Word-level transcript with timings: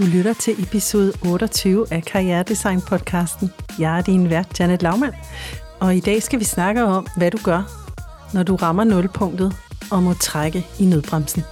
Du 0.00 0.04
lytter 0.04 0.32
til 0.32 0.62
episode 0.62 1.12
28 1.24 1.86
af 1.90 2.02
Karrieredesign 2.02 2.80
podcasten. 2.80 3.52
Jeg 3.78 3.98
er 3.98 4.02
din 4.02 4.30
vært, 4.30 4.60
Janet 4.60 4.82
Laumann, 4.82 5.14
og 5.80 5.96
i 5.96 6.00
dag 6.00 6.22
skal 6.22 6.38
vi 6.40 6.44
snakke 6.44 6.84
om, 6.84 7.06
hvad 7.16 7.30
du 7.30 7.38
gør, 7.44 7.62
når 8.34 8.42
du 8.42 8.56
rammer 8.56 8.84
nulpunktet 8.84 9.56
og 9.90 10.02
må 10.02 10.14
trække 10.14 10.66
i 10.78 10.84
nødbremsen. 10.84 11.42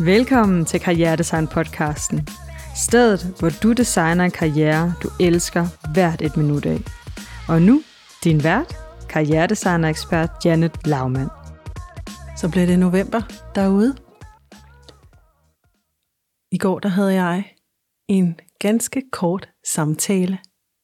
Velkommen 0.00 0.64
til 0.64 0.80
Karrieredesign 0.80 1.46
podcasten. 1.46 2.28
Stedet, 2.74 3.34
hvor 3.38 3.50
du 3.62 3.72
designer 3.72 4.24
en 4.24 4.30
karriere, 4.30 4.94
du 5.02 5.08
elsker 5.20 5.66
hvert 5.92 6.22
et 6.22 6.36
minut 6.36 6.66
af. 6.66 6.80
Og 7.48 7.62
nu, 7.62 7.82
din 8.24 8.44
vært, 8.44 8.76
karrieredesigner-ekspert 9.08 10.30
Janet 10.44 10.72
Laumann. 10.84 11.28
Så 12.36 12.48
blev 12.48 12.66
det 12.66 12.78
november 12.78 13.22
derude. 13.54 14.05
I 16.50 16.58
går 16.58 16.78
der 16.78 16.88
havde 16.88 17.14
jeg 17.14 17.54
en 18.08 18.40
ganske 18.58 19.02
kort 19.10 19.48
samtale 19.64 20.38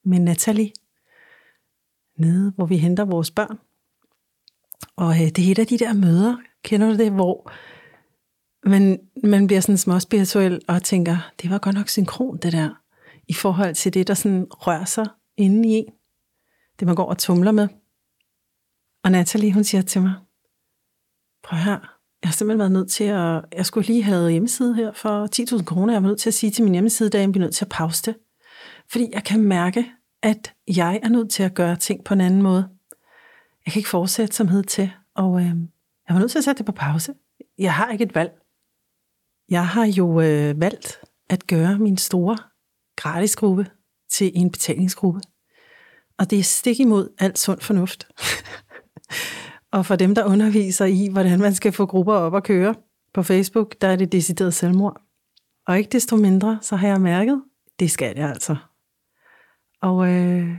med 0.05 0.19
Natalie, 0.19 0.73
nede 2.19 2.53
hvor 2.57 2.67
vi 2.67 2.77
henter 2.77 3.05
vores 3.05 3.31
børn. 3.31 3.59
Og 4.97 5.11
øh, 5.11 5.29
det 5.29 5.39
er 5.39 5.51
et 5.51 5.59
af 5.59 5.67
de 5.67 5.79
der 5.79 5.93
møder, 5.93 6.37
kender 6.65 6.91
du 6.91 6.97
det, 6.97 7.13
hvor 7.13 7.53
man, 8.69 9.01
man 9.25 9.47
bliver 9.47 9.61
sådan 9.61 9.79
små 9.79 10.01
spirituel 10.01 10.63
og 10.69 10.83
tænker, 10.83 11.33
det 11.43 11.51
var 11.51 11.59
godt 11.59 11.75
nok 11.75 11.89
synkron 11.89 12.39
det 12.39 12.53
der, 12.53 12.83
i 13.29 13.33
forhold 13.33 13.75
til 13.75 13.95
det, 13.95 14.09
der 14.09 14.15
sådan 14.15 14.47
rører 14.51 14.85
sig 14.85 15.07
inde 15.37 15.69
i 15.69 15.73
en. 15.73 15.93
Det 16.79 16.87
man 16.87 16.97
går 16.97 17.07
og 17.07 17.19
tumler 17.19 17.53
med. 17.53 17.69
Og 19.05 19.13
Natalie, 19.13 19.53
hun 19.53 19.65
siger 19.65 19.83
til 19.83 20.03
mig, 20.03 20.15
prøv 21.43 21.59
her, 21.59 21.92
har 22.33 22.37
simpelthen 22.37 22.59
været 22.59 22.73
nødt 22.73 22.91
til 22.91 23.05
at, 23.05 23.45
jeg 23.53 23.67
skulle 23.67 23.87
lige 23.87 24.03
have 24.03 24.17
lavet 24.17 24.33
hjemmeside 24.33 24.75
her 24.75 24.93
for 24.93 25.29
10.000 25.59 25.65
kroner, 25.65 25.93
jeg 25.93 26.03
var 26.03 26.09
nødt 26.09 26.21
til 26.21 26.31
at 26.31 26.35
sige 26.35 26.51
til 26.51 26.65
min 26.65 26.73
hjemmeside, 26.73 27.07
at 27.07 27.21
jeg 27.21 27.33
bliver 27.33 27.45
nødt 27.45 27.55
til 27.55 27.65
at 27.65 27.69
pause 27.69 28.03
det. 28.07 28.17
Fordi 28.91 29.09
jeg 29.13 29.25
kan 29.25 29.41
mærke, 29.41 29.93
at 30.23 30.53
jeg 30.77 31.01
er 31.03 31.09
nødt 31.09 31.31
til 31.31 31.43
at 31.43 31.55
gøre 31.55 31.77
ting 31.77 32.05
på 32.05 32.15
en 32.15 32.21
anden 32.21 32.43
måde. 32.43 32.69
Jeg 33.67 33.73
kan 33.73 33.81
ikke 33.81 33.89
fortsætte 33.89 34.37
som 34.37 34.49
hed 34.49 34.63
til, 34.63 34.93
og 35.15 35.41
øh, 35.41 35.47
jeg 36.09 36.15
var 36.15 36.19
nødt 36.19 36.31
til 36.31 36.39
at 36.39 36.45
sætte 36.45 36.59
det 36.59 36.67
på 36.67 36.73
pause. 36.73 37.15
Jeg 37.59 37.75
har 37.75 37.91
ikke 37.91 38.05
et 38.05 38.15
valg. 38.15 38.33
Jeg 39.49 39.67
har 39.67 39.87
jo 39.87 40.21
øh, 40.21 40.61
valgt 40.61 41.01
at 41.31 41.47
gøre 41.47 41.79
min 41.79 41.97
store 41.97 42.39
gratisgruppe 42.97 43.67
til 44.11 44.33
en 44.35 44.51
betalingsgruppe. 44.51 45.21
Og 46.19 46.31
det 46.31 46.39
er 46.39 46.43
stik 46.43 46.81
imod 46.81 47.09
alt 47.19 47.39
sund 47.39 47.61
fornuft. 47.61 48.07
og 49.73 49.87
for 49.87 49.97
dem, 49.97 50.15
der 50.15 50.25
underviser 50.25 50.85
i, 50.85 51.09
hvordan 51.13 51.41
man 51.41 51.55
skal 51.55 51.73
få 51.73 51.87
grupper 51.87 52.15
op 52.15 52.35
at 52.35 52.45
køre 52.45 52.75
på 53.15 53.23
Facebook, 53.23 53.75
der 53.81 53.89
er 53.89 53.97
det 53.97 54.13
decideret 54.13 54.55
selvmord. 54.55 55.03
Og 55.67 55.79
ikke 55.79 55.91
desto 55.91 56.17
mindre, 56.17 56.59
så 56.63 56.77
har 56.77 56.89
jeg 56.89 57.01
mærket, 57.01 57.43
det 57.81 57.91
skal 57.91 58.17
jeg 58.17 58.29
altså. 58.29 58.57
Og 59.83 60.09
øh, 60.09 60.57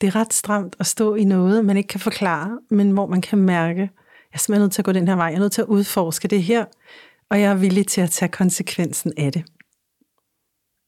det 0.00 0.06
er 0.06 0.16
ret 0.16 0.32
stramt 0.32 0.76
at 0.78 0.86
stå 0.86 1.14
i 1.14 1.24
noget, 1.24 1.64
man 1.64 1.76
ikke 1.76 1.88
kan 1.88 2.00
forklare, 2.00 2.58
men 2.70 2.90
hvor 2.90 3.06
man 3.06 3.20
kan 3.20 3.38
mærke, 3.38 3.80
jeg 3.80 3.90
er 4.32 4.38
simpelthen 4.38 4.62
nødt 4.62 4.72
til 4.72 4.82
at 4.82 4.84
gå 4.86 4.92
den 4.92 5.08
her 5.08 5.16
vej, 5.16 5.26
jeg 5.26 5.34
er 5.34 5.38
nødt 5.38 5.52
til 5.52 5.62
at 5.62 5.68
udforske 5.68 6.28
det 6.28 6.42
her, 6.42 6.64
og 7.30 7.40
jeg 7.40 7.50
er 7.50 7.54
villig 7.54 7.86
til 7.86 8.00
at 8.00 8.10
tage 8.10 8.28
konsekvensen 8.28 9.12
af 9.16 9.32
det. 9.32 9.44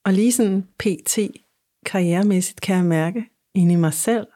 Og 0.04 0.12
lige 0.12 0.32
sådan 0.32 0.68
pt. 0.78 1.18
karrieremæssigt 1.86 2.60
kan 2.60 2.76
jeg 2.76 2.84
mærke 2.84 3.24
inde 3.54 3.72
i 3.72 3.76
mig 3.76 3.94
selv, 3.94 4.26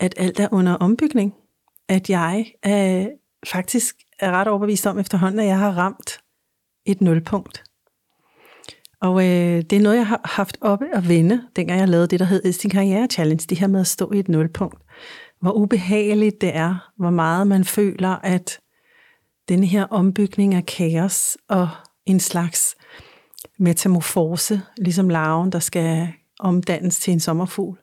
at 0.00 0.14
alt 0.16 0.40
er 0.40 0.48
under 0.52 0.74
ombygning. 0.76 1.34
At 1.92 2.10
jeg 2.10 2.52
øh, 2.66 3.06
faktisk 3.52 3.96
er 4.18 4.30
ret 4.30 4.48
overbevist 4.48 4.86
om 4.86 4.98
efterhånden, 4.98 5.40
at 5.40 5.46
jeg 5.46 5.58
har 5.58 5.72
ramt 5.72 6.20
et 6.86 7.00
nulpunkt. 7.00 7.64
Og 9.00 9.24
øh, 9.24 9.62
det 9.62 9.72
er 9.72 9.80
noget, 9.80 9.96
jeg 9.96 10.06
har 10.06 10.20
haft 10.24 10.58
oppe 10.60 10.86
at 10.94 11.08
vende, 11.08 11.42
dengang 11.56 11.80
jeg 11.80 11.88
lavede 11.88 12.06
det, 12.06 12.20
der 12.20 12.26
hed 12.26 12.52
Sin 12.52 12.70
Karriere 12.70 13.06
Challenge, 13.06 13.46
det 13.48 13.58
her 13.58 13.66
med 13.66 13.80
at 13.80 13.86
stå 13.86 14.12
i 14.12 14.18
et 14.18 14.28
nulpunkt. 14.28 14.82
Hvor 15.40 15.52
ubehageligt 15.52 16.40
det 16.40 16.56
er, 16.56 16.90
hvor 16.96 17.10
meget 17.10 17.46
man 17.46 17.64
føler, 17.64 18.08
at 18.08 18.60
den 19.48 19.64
her 19.64 19.84
ombygning 19.84 20.54
af 20.54 20.66
kaos 20.66 21.36
og 21.48 21.68
en 22.06 22.20
slags 22.20 22.74
metamorfose, 23.58 24.62
ligesom 24.76 25.08
larven, 25.08 25.52
der 25.52 25.58
skal 25.58 26.08
omdannes 26.40 27.00
til 27.00 27.12
en 27.12 27.20
sommerfugl. 27.20 27.78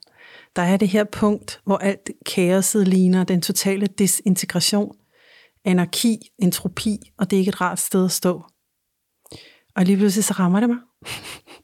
Der 0.56 0.62
er 0.62 0.78
det 0.78 0.88
her 0.88 1.04
punkt, 1.04 1.62
hvor 1.66 1.78
alt 1.78 2.10
kaoset 2.26 2.88
ligner 2.88 3.24
den 3.24 3.42
totale 3.42 3.88
desintegration, 3.88 4.96
anarki, 5.66 6.18
entropi, 6.40 7.00
og 7.18 7.30
det 7.30 7.38
er 7.38 7.40
ikke 7.40 7.50
et 7.50 7.62
rart 7.62 7.80
sted 7.80 8.06
at 8.06 8.12
stå. 8.12 8.44
Og 9.76 9.86
lige 9.86 9.98
pludselig 9.98 10.24
så 10.24 10.34
rammer 10.34 10.60
det 10.60 10.70
mig. 10.70 10.78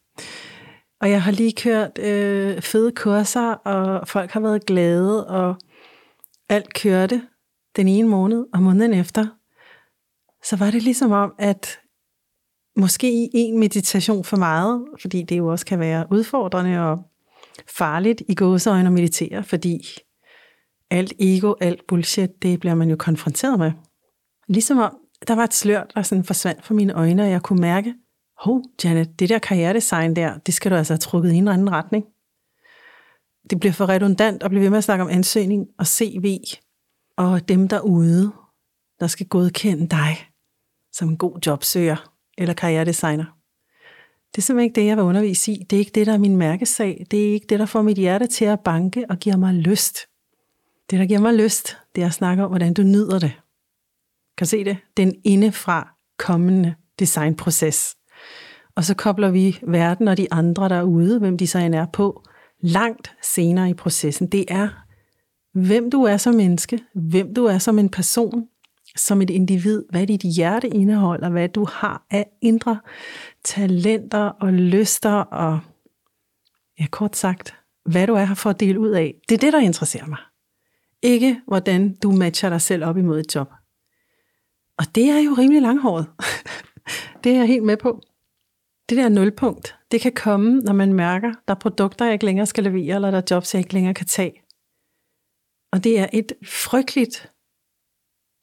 og 1.02 1.10
jeg 1.10 1.24
har 1.24 1.32
lige 1.32 1.54
kørt 1.54 1.98
øh, 2.00 2.62
fede 2.62 2.92
kurser, 2.92 3.52
og 3.52 4.08
folk 4.08 4.32
har 4.32 4.40
været 4.40 4.66
glade, 4.66 5.28
og 5.28 5.56
alt 6.50 6.74
kørte 6.74 7.22
den 7.76 7.88
ene 7.88 8.08
måned, 8.08 8.46
og 8.54 8.62
måneden 8.62 8.94
efter, 8.94 9.28
så 10.44 10.56
var 10.56 10.72
det 10.72 10.84
ligesom 10.84 11.12
om, 11.12 11.34
at 11.40 11.80
måske 12.76 13.30
en 13.34 13.60
meditation 13.60 14.24
for 14.24 14.38
meget, 14.38 14.86
fordi 15.02 15.24
det 15.24 15.38
jo 15.38 15.48
også 15.48 15.66
kan 15.66 15.80
være 15.80 16.08
udfordrende 16.12 16.80
og 16.80 17.04
farligt 17.68 18.22
i 18.30 18.36
gåseøjne 18.36 18.88
at 18.88 18.94
meditere, 18.94 19.44
fordi 19.44 19.82
alt 20.92 21.14
ego, 21.20 21.54
alt 21.62 21.88
bullshit, 21.88 22.30
det 22.42 22.60
bliver 22.60 22.76
man 22.76 22.90
jo 22.90 22.96
konfronteret 22.96 23.60
med. 23.60 23.72
Ligesom 24.48 24.78
om, 24.78 24.98
der 25.28 25.36
var 25.36 25.44
et 25.44 25.54
slør, 25.54 25.84
der 25.84 26.02
sådan 26.02 26.24
forsvandt 26.24 26.66
fra 26.66 26.74
mine 26.74 26.94
øjne, 26.94 27.24
og 27.24 27.30
jeg 27.30 27.42
kunne 27.42 27.62
mærke, 27.62 27.94
hov, 28.40 28.62
Janet, 28.84 29.20
det 29.20 29.30
der 29.30 29.40
karrieredesign 29.40 30.16
der, 30.16 30.38
det 30.38 30.54
skal 30.54 30.72
du 30.72 30.76
altså 30.76 30.94
have 30.94 31.00
trukket 31.00 31.32
i 31.32 31.36
en 31.36 31.44
eller 31.44 31.54
anden 31.54 31.72
retning. 31.72 32.06
Det 33.50 33.60
bliver 33.60 33.74
for 33.74 33.90
redundant 33.90 34.44
at 34.44 34.50
blive 34.50 34.64
ved 34.64 34.70
med 34.70 34.78
at 34.78 34.84
snakke 34.84 35.04
om 35.04 35.10
ansøgning 35.10 35.68
og 35.80 35.88
CV, 35.88 36.40
og 37.18 37.48
dem 37.50 37.68
derude, 37.68 38.34
der 39.00 39.08
skal 39.08 39.28
godkende 39.28 39.88
dig 39.88 40.28
som 40.94 41.10
en 41.10 41.18
god 41.18 41.40
jobsøger 41.46 42.14
eller 42.38 42.54
karrieredesigner. 42.54 43.26
Det 44.36 44.42
er 44.42 44.44
simpelthen 44.44 44.70
ikke 44.70 44.82
det, 44.82 44.88
jeg 44.88 44.98
vil 44.98 45.04
undervise 45.04 45.52
i. 45.52 45.64
Det 45.70 45.76
er 45.76 45.80
ikke 45.80 45.92
det, 45.96 46.08
der 46.08 46.14
er 46.14 46.18
min 46.18 46.38
mærkesag. 46.38 47.06
Det 47.12 47.30
er 47.30 47.34
ikke 47.34 47.46
det, 47.50 47.60
der 47.60 47.66
får 47.66 47.82
mit 47.82 47.98
hjerte 47.98 48.28
til 48.28 48.46
at 48.46 48.60
banke 48.60 49.06
og 49.10 49.18
giver 49.18 49.38
mig 49.38 49.54
lyst. 49.54 49.98
Det, 50.90 51.00
der 51.00 51.06
giver 51.06 51.20
mig 51.20 51.34
lyst, 51.34 51.78
det 51.96 52.02
er 52.02 52.08
at 52.08 52.14
snakke 52.14 52.44
om, 52.44 52.50
hvordan 52.50 52.74
du 52.74 52.82
nyder 52.82 53.20
det. 53.20 53.32
Kan 54.38 54.48
se 54.48 54.64
det? 54.64 54.78
Den 54.98 55.16
indefra 55.24 55.96
kommende 56.18 56.76
designproces. 57.00 57.96
Og 58.76 58.84
så 58.84 58.96
kobler 58.96 59.32
vi 59.32 59.60
verden 59.64 60.08
og 60.08 60.18
de 60.18 60.28
andre 60.32 60.70
derude, 60.70 61.20
hvem 61.20 61.38
de 61.38 61.48
så 61.48 61.60
end 61.60 61.76
er 61.76 61.86
på, 61.94 62.24
langt 62.62 63.14
senere 63.22 63.70
i 63.70 63.74
processen. 63.74 64.28
Det 64.28 64.46
er, 64.48 64.70
hvem 65.54 65.92
du 65.92 66.04
er 66.04 66.18
som 66.18 66.36
menneske, 66.36 66.80
hvem 66.94 67.34
du 67.34 67.46
er 67.46 67.58
som 67.58 67.80
en 67.80 67.90
person, 67.90 68.48
som 68.96 69.22
et 69.22 69.30
individ, 69.30 69.84
hvad 69.90 70.08
dit 70.08 70.22
hjerte 70.22 70.68
indeholder, 70.68 71.30
hvad 71.30 71.50
du 71.50 71.66
har 71.66 72.06
af 72.12 72.30
indre 72.42 72.80
talenter 73.44 74.20
og 74.20 74.54
lyster 74.54 75.14
og, 75.14 75.60
ja, 76.80 76.86
kort 76.92 77.16
sagt, 77.16 77.56
hvad 77.86 78.08
du 78.08 78.14
er 78.14 78.26
her 78.26 78.36
for 78.36 78.50
at 78.50 78.60
dele 78.60 78.80
ud 78.80 78.90
af. 78.90 79.16
Det 79.30 79.36
er 79.36 79.40
det, 79.40 79.54
der 79.54 79.60
interesserer 79.60 80.08
mig. 80.08 80.20
Ikke 81.02 81.42
hvordan 81.48 81.96
du 81.96 82.12
matcher 82.12 82.50
dig 82.50 82.62
selv 82.62 82.86
op 82.86 82.98
imod 82.98 83.20
et 83.20 83.36
job. 83.36 83.52
Og 84.78 84.86
det 84.96 85.10
er 85.10 85.20
jo 85.20 85.36
rimelig 85.38 85.62
langhåret. 85.62 86.08
det 87.24 87.32
er 87.32 87.38
jeg 87.38 87.48
helt 87.48 87.64
med 87.64 87.78
på. 87.78 88.02
Det 88.90 88.98
der 88.98 89.10
nulpunkt, 89.10 89.76
det 89.92 90.02
kan 90.02 90.12
komme, 90.12 90.60
når 90.60 90.74
man 90.74 90.94
mærker, 90.94 91.32
der 91.48 91.54
er 91.54 91.60
produkter, 91.60 92.06
jeg 92.06 92.14
ikke 92.14 92.26
længere 92.26 92.46
skal 92.46 92.64
levere, 92.64 92.96
eller 92.96 93.12
der 93.12 93.18
er 93.18 93.22
jobs, 93.32 93.54
jeg 93.54 93.60
ikke 93.60 93.74
længere 93.74 93.94
kan 93.94 94.06
tage. 94.06 94.42
Og 95.72 95.84
det 95.84 96.00
er 96.00 96.08
et 96.14 96.34
frygteligt 96.46 97.32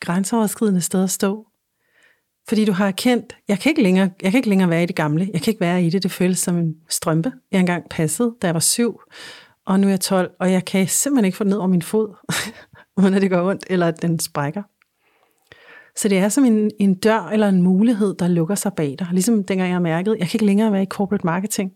grænseoverskridende 0.03 0.81
sted 0.81 1.03
at 1.03 1.11
stå. 1.11 1.47
Fordi 2.49 2.65
du 2.65 2.73
har 2.73 2.87
erkendt, 2.87 3.37
jeg 3.49 3.59
kan, 3.59 3.71
ikke 3.71 3.83
længere, 3.83 4.11
jeg 4.23 4.31
kan 4.31 4.39
ikke 4.39 4.49
længere 4.49 4.71
være 4.71 4.83
i 4.83 4.87
det 4.87 4.97
gamle. 4.97 5.31
Jeg 5.33 5.43
kan 5.43 5.51
ikke 5.51 5.61
være 5.61 5.85
i 5.85 5.91
det. 5.91 6.03
Det 6.03 6.13
føles 6.13 6.39
som 6.39 6.57
en 6.57 6.75
strømpe. 6.89 7.33
Jeg 7.53 7.61
engang 7.61 7.89
passede, 7.91 8.35
da 8.43 8.47
jeg 8.47 8.55
var 8.55 8.61
syv, 8.61 9.01
og 9.67 9.81
nu 9.81 9.87
er 9.87 9.91
jeg 9.91 10.01
12, 10.01 10.31
og 10.41 10.53
jeg 10.53 10.65
kan 10.65 10.89
simpelthen 10.89 11.25
ikke 11.25 11.37
få 11.37 11.45
ned 11.45 11.57
over 11.57 11.67
min 11.67 11.83
fod, 11.83 12.15
uden 13.01 13.15
at 13.15 13.23
det 13.23 13.31
går 13.31 13.51
ondt, 13.51 13.65
eller 13.71 13.89
at 13.89 14.03
den 14.03 14.19
sprækker. 14.19 14.63
Så 15.97 16.09
det 16.09 16.19
er 16.19 16.29
som 16.29 16.45
en, 16.45 16.71
en 16.81 16.95
dør 16.95 17.21
eller 17.21 17.49
en 17.49 17.63
mulighed, 17.63 18.15
der 18.15 18.29
lukker 18.29 18.55
sig 18.55 18.73
bag 18.75 18.97
dig. 18.99 19.09
Ligesom 19.13 19.45
dengang 19.45 19.73
jeg 19.73 19.83
mærkede, 19.83 20.17
jeg 20.19 20.29
kan 20.29 20.37
ikke 20.37 20.47
længere 20.47 20.73
være 20.73 20.83
i 20.83 20.87
corporate 20.87 21.27
marketing. 21.27 21.73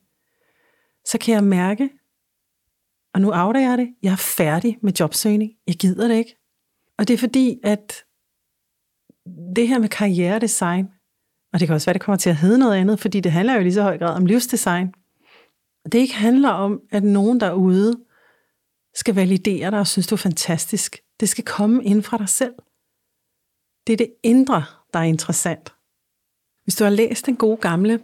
Så 1.05 1.19
kan 1.19 1.35
jeg 1.35 1.45
mærke, 1.45 1.91
og 3.15 3.21
nu 3.21 3.31
afdager 3.31 3.69
jeg 3.69 3.79
det, 3.79 3.89
jeg 4.03 4.13
er 4.13 4.17
færdig 4.17 4.79
med 4.83 4.93
jobsøgning. 5.01 5.53
Jeg 5.67 5.75
gider 5.75 6.09
det 6.09 6.15
ikke. 6.15 6.37
Og 6.99 7.09
det 7.09 7.15
er 7.15 7.19
fordi, 7.19 7.59
at 7.65 8.05
det 9.57 9.69
her 9.69 9.79
med 9.79 9.89
karrieredesign, 9.89 10.87
og 11.53 11.61
det 11.61 11.69
kan 11.69 11.75
også 11.75 11.87
være, 11.87 11.95
det 11.95 12.03
kommer 12.03 12.17
til 12.17 12.31
at 12.31 12.37
hedde 12.37 12.59
noget 12.59 12.77
andet, 12.77 13.01
fordi 13.01 13.21
det 13.21 13.33
handler 13.33 13.55
jo 13.55 13.61
lige 13.61 13.75
så 13.75 13.83
høj 13.83 13.99
grad 13.99 14.17
om 14.17 14.27
livsdesign. 14.27 14.89
Det 15.85 15.95
ikke 15.95 16.15
handler 16.15 16.49
om, 16.49 16.81
at 16.91 17.05
nogen 17.05 17.41
derude 17.41 17.97
skal 18.95 19.15
validere 19.15 19.71
dig 19.71 19.79
og 19.79 19.87
synes, 19.87 20.07
du 20.07 20.15
er 20.15 20.19
fantastisk. 20.19 20.99
Det 21.21 21.29
skal 21.29 21.45
komme 21.45 21.85
ind 21.85 22.03
fra 22.03 22.19
dig 22.19 22.29
selv. 22.29 22.55
Det 23.87 23.93
er 23.93 23.97
det 23.97 24.13
indre, 24.23 24.65
der 24.93 24.99
er 24.99 25.05
interessant. 25.05 25.75
Hvis 26.65 26.77
du 26.77 26.85
har 26.85 26.91
læst 26.91 27.27
den 27.27 27.37
gode 27.37 27.57
gamle 27.57 28.01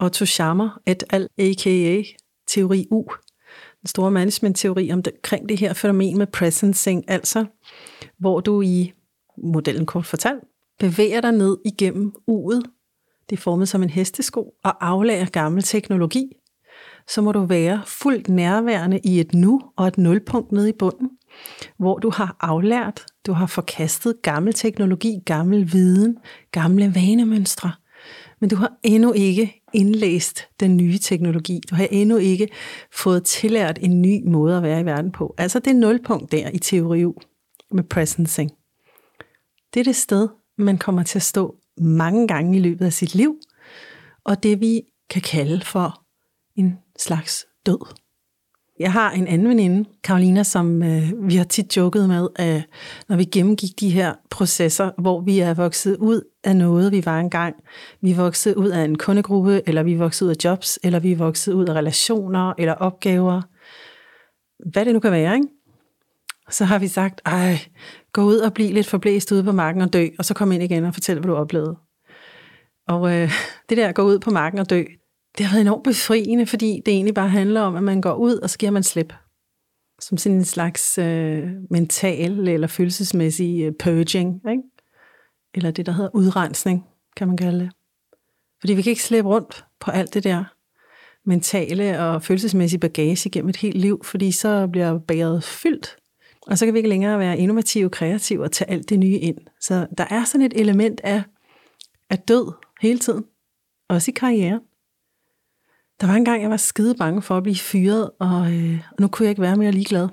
Otto 0.00 0.24
Schammer 0.24 0.80
et 0.86 1.04
al, 1.10 1.28
a.k.a. 1.38 2.02
teori 2.48 2.86
U, 2.90 3.04
den 3.80 3.86
store 3.86 4.10
management-teori 4.10 4.92
omkring 4.92 5.48
det 5.48 5.58
her 5.58 5.72
fænomen 5.72 6.18
med 6.18 6.26
presencing, 6.26 7.10
altså 7.10 7.46
hvor 8.18 8.40
du 8.40 8.62
i 8.62 8.92
modellen 9.38 9.86
kort 9.86 10.06
fortalt 10.06 10.44
bevæger 10.78 11.20
dig 11.20 11.32
ned 11.32 11.56
igennem 11.64 12.12
uget, 12.26 12.62
det 13.30 13.36
er 13.36 13.40
formet 13.40 13.68
som 13.68 13.82
en 13.82 13.90
hestesko, 13.90 14.54
og 14.64 14.86
aflærer 14.86 15.26
gammel 15.26 15.62
teknologi, 15.62 16.32
så 17.08 17.22
må 17.22 17.32
du 17.32 17.44
være 17.44 17.82
fuldt 17.86 18.28
nærværende 18.28 19.00
i 19.04 19.20
et 19.20 19.34
nu 19.34 19.60
og 19.76 19.86
et 19.86 19.98
nulpunkt 19.98 20.52
nede 20.52 20.68
i 20.68 20.72
bunden, 20.78 21.10
hvor 21.78 21.98
du 21.98 22.10
har 22.10 22.36
aflært, 22.40 23.06
du 23.26 23.32
har 23.32 23.46
forkastet 23.46 24.22
gammel 24.22 24.54
teknologi, 24.54 25.18
gammel 25.26 25.72
viden, 25.72 26.16
gamle 26.52 26.94
vanemønstre, 26.94 27.72
men 28.40 28.50
du 28.50 28.56
har 28.56 28.72
endnu 28.82 29.12
ikke 29.12 29.62
indlæst 29.72 30.48
den 30.60 30.76
nye 30.76 30.98
teknologi. 30.98 31.60
Du 31.70 31.74
har 31.74 31.88
endnu 31.90 32.16
ikke 32.16 32.48
fået 32.94 33.24
tillært 33.24 33.78
en 33.82 34.02
ny 34.02 34.22
måde 34.26 34.56
at 34.56 34.62
være 34.62 34.80
i 34.80 34.84
verden 34.84 35.12
på. 35.12 35.34
Altså 35.38 35.58
det 35.58 35.76
nulpunkt 35.76 36.32
der 36.32 36.50
i 36.54 36.58
teori 36.58 37.04
med 37.70 37.84
presencing. 37.84 38.50
Det 39.74 39.80
er 39.80 39.84
det 39.84 39.96
sted, 39.96 40.28
man 40.58 40.78
kommer 40.78 41.02
til 41.02 41.18
at 41.18 41.22
stå 41.22 41.54
mange 41.80 42.28
gange 42.28 42.56
i 42.56 42.60
løbet 42.60 42.84
af 42.84 42.92
sit 42.92 43.14
liv, 43.14 43.36
og 44.24 44.42
det 44.42 44.60
vi 44.60 44.82
kan 45.10 45.22
kalde 45.22 45.60
for 45.64 46.02
en 46.56 46.78
slags 46.98 47.46
død. 47.66 47.94
Jeg 48.78 48.92
har 48.92 49.10
en 49.10 49.26
anden 49.26 49.48
veninde, 49.48 49.88
Karolina, 50.04 50.42
som 50.42 50.82
øh, 50.82 51.28
vi 51.28 51.36
har 51.36 51.44
tit 51.44 51.76
joket 51.76 52.08
med, 52.08 52.28
at 52.36 52.62
når 53.08 53.16
vi 53.16 53.24
gennemgik 53.24 53.80
de 53.80 53.90
her 53.90 54.14
processer, 54.30 54.90
hvor 54.98 55.20
vi 55.20 55.38
er 55.38 55.54
vokset 55.54 55.96
ud 55.96 56.20
af 56.44 56.56
noget, 56.56 56.92
vi 56.92 57.06
var 57.06 57.20
engang. 57.20 57.54
Vi 58.00 58.10
er 58.10 58.16
vokset 58.16 58.54
ud 58.54 58.68
af 58.68 58.84
en 58.84 58.98
kundegruppe, 58.98 59.62
eller 59.66 59.82
vi 59.82 59.92
er 59.92 59.98
vokset 59.98 60.26
ud 60.26 60.30
af 60.30 60.44
jobs, 60.44 60.78
eller 60.84 60.98
vi 60.98 61.12
er 61.12 61.16
vokset 61.16 61.52
ud 61.52 61.66
af 61.66 61.74
relationer 61.74 62.52
eller 62.58 62.74
opgaver. 62.74 63.42
Hvad 64.72 64.84
det 64.84 64.94
nu 64.94 65.00
kan 65.00 65.12
være, 65.12 65.34
ikke? 65.34 65.48
Så 66.52 66.64
har 66.64 66.78
vi 66.78 66.88
sagt, 66.88 67.20
ej, 67.24 67.58
gå 68.12 68.22
ud 68.22 68.36
og 68.36 68.54
blive 68.54 68.72
lidt 68.72 68.86
forblæst 68.86 69.32
ude 69.32 69.44
på 69.44 69.52
marken 69.52 69.82
og 69.82 69.92
dø, 69.92 70.06
og 70.18 70.24
så 70.24 70.34
kom 70.34 70.52
ind 70.52 70.62
igen 70.62 70.84
og 70.84 70.94
fortæl, 70.94 71.18
hvad 71.18 71.28
du 71.28 71.36
oplevede. 71.36 71.76
Og 72.88 73.12
øh, 73.14 73.30
det 73.68 73.76
der 73.76 73.88
at 73.88 73.94
gå 73.94 74.02
ud 74.02 74.18
på 74.18 74.30
marken 74.30 74.58
og 74.58 74.70
dø, 74.70 74.84
det 75.38 75.46
har 75.46 75.54
været 75.54 75.60
enormt 75.60 75.84
befriende, 75.84 76.46
fordi 76.46 76.82
det 76.86 76.94
egentlig 76.94 77.14
bare 77.14 77.28
handler 77.28 77.60
om, 77.60 77.76
at 77.76 77.82
man 77.82 78.00
går 78.00 78.14
ud, 78.14 78.36
og 78.36 78.50
så 78.50 78.58
giver 78.58 78.72
man 78.72 78.82
slip. 78.82 79.14
Som 80.00 80.18
sådan 80.18 80.38
en 80.38 80.44
slags 80.44 80.98
øh, 80.98 81.50
mental 81.70 82.48
eller 82.48 82.66
følelsesmæssig 82.66 83.62
øh, 83.62 83.72
purging, 83.78 84.40
ikke? 84.50 84.62
eller 85.54 85.70
det, 85.70 85.86
der 85.86 85.92
hedder 85.92 86.10
udrensning, 86.14 86.84
kan 87.16 87.28
man 87.28 87.36
kalde 87.36 87.60
det. 87.60 87.70
Fordi 88.60 88.74
vi 88.74 88.82
kan 88.82 88.90
ikke 88.90 89.02
slæbe 89.02 89.28
rundt 89.28 89.64
på 89.80 89.90
alt 89.90 90.14
det 90.14 90.24
der 90.24 90.44
mentale 91.24 92.00
og 92.00 92.22
følelsesmæssige 92.22 92.80
bagage 92.80 93.30
gennem 93.30 93.48
et 93.48 93.56
helt 93.56 93.76
liv, 93.76 94.04
fordi 94.04 94.32
så 94.32 94.66
bliver 94.66 94.98
bæret 94.98 95.44
fyldt, 95.44 95.96
og 96.46 96.58
så 96.58 96.64
kan 96.64 96.74
vi 96.74 96.78
ikke 96.78 96.88
længere 96.88 97.18
være 97.18 97.38
innovative, 97.38 97.90
kreative 97.90 98.42
og 98.42 98.52
tage 98.52 98.70
alt 98.70 98.90
det 98.90 98.98
nye 98.98 99.18
ind. 99.18 99.38
Så 99.60 99.86
der 99.98 100.04
er 100.10 100.24
sådan 100.24 100.46
et 100.46 100.60
element 100.60 101.00
af, 101.04 101.22
af 102.10 102.18
død 102.18 102.52
hele 102.80 102.98
tiden, 102.98 103.24
også 103.88 104.10
i 104.10 104.14
karrieren. 104.14 104.60
Der 106.00 106.06
var 106.06 106.14
en 106.14 106.24
gang, 106.24 106.42
jeg 106.42 106.50
var 106.50 106.56
skide 106.56 106.94
bange 106.94 107.22
for 107.22 107.36
at 107.36 107.42
blive 107.42 107.56
fyret, 107.56 108.10
og, 108.18 108.52
øh, 108.52 108.78
og 108.90 108.96
nu 109.00 109.08
kunne 109.08 109.24
jeg 109.24 109.30
ikke 109.30 109.42
være 109.42 109.56
mere 109.56 109.72
ligeglad. 109.72 110.08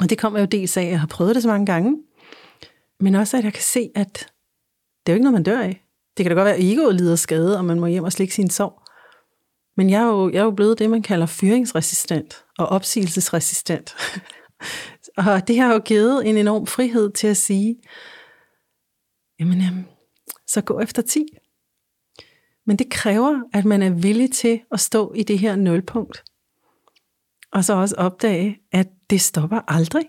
Og 0.00 0.10
det 0.10 0.18
kommer 0.18 0.40
jo 0.40 0.44
dels 0.46 0.76
af, 0.76 0.82
at 0.82 0.90
jeg 0.90 1.00
har 1.00 1.06
prøvet 1.06 1.34
det 1.34 1.42
så 1.42 1.48
mange 1.48 1.66
gange, 1.66 2.02
men 3.00 3.14
også 3.14 3.36
at 3.36 3.44
jeg 3.44 3.52
kan 3.52 3.62
se, 3.62 3.90
at 3.94 4.32
det 5.06 5.12
er 5.12 5.14
jo 5.14 5.14
ikke 5.14 5.24
noget, 5.24 5.34
man 5.34 5.42
dør 5.42 5.60
af. 5.60 5.84
Det 6.16 6.24
kan 6.24 6.30
da 6.30 6.34
godt 6.34 6.44
være, 6.44 6.54
at 6.54 6.64
egoet 6.64 6.94
lider 6.94 7.16
skade, 7.16 7.58
og 7.58 7.64
man 7.64 7.80
må 7.80 7.86
hjem 7.86 8.04
og 8.04 8.12
slikke 8.12 8.34
sin 8.34 8.50
sorg. 8.50 8.82
Men 9.76 9.90
jeg 9.90 10.02
er, 10.02 10.06
jo, 10.06 10.30
jeg 10.30 10.38
er 10.38 10.44
jo 10.44 10.50
blevet 10.50 10.78
det, 10.78 10.90
man 10.90 11.02
kalder 11.02 11.26
fyringsresistent 11.26 12.44
og 12.58 12.66
opsigelsesresistent. 12.66 13.94
og 15.18 15.48
det 15.48 15.58
har 15.58 15.72
jo 15.72 15.78
givet 15.78 16.28
en 16.28 16.36
enorm 16.36 16.66
frihed 16.66 17.12
til 17.12 17.26
at 17.26 17.36
sige, 17.36 17.76
jamen, 19.40 19.60
jamen 19.60 19.88
så 20.46 20.60
gå 20.60 20.80
efter 20.80 21.02
10. 21.02 21.26
Men 22.66 22.76
det 22.76 22.90
kræver, 22.90 23.40
at 23.52 23.64
man 23.64 23.82
er 23.82 23.90
villig 23.90 24.32
til 24.32 24.60
at 24.72 24.80
stå 24.80 25.12
i 25.12 25.22
det 25.22 25.38
her 25.38 25.56
nulpunkt. 25.56 26.24
Og 27.52 27.64
så 27.64 27.72
også 27.72 27.94
opdage, 27.98 28.58
at 28.72 28.88
det 29.10 29.20
stopper 29.20 29.60
aldrig. 29.68 30.06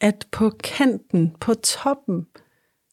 At 0.00 0.26
på 0.32 0.50
kanten, 0.50 1.36
på 1.40 1.54
toppen, 1.54 2.26